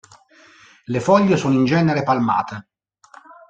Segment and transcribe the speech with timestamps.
[0.87, 2.69] Le foglie sono in genere palmate.